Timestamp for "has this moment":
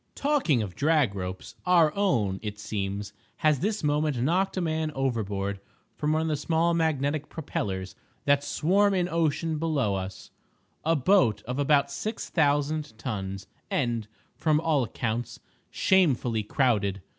3.35-4.19